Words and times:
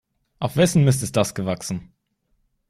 Auf 0.39 0.55
wessen 0.57 0.83
Mist 0.83 1.03
ist 1.03 1.15
das 1.15 1.35
gewachsen? 1.35 1.93